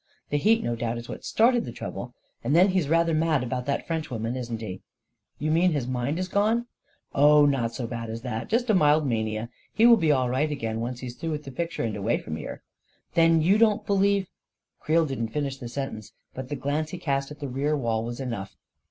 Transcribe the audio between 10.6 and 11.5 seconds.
once he's through with